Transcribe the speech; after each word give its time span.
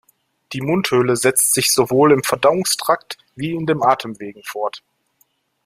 Die 0.53 0.61
Mundhöhle 0.61 1.15
setzt 1.15 1.53
sich 1.53 1.71
sowohl 1.71 2.11
im 2.11 2.23
Verdauungstrakt 2.23 3.19
wie 3.35 3.51
in 3.53 3.67
den 3.67 3.83
Atemwegen 3.83 4.41
fort. 4.43 4.81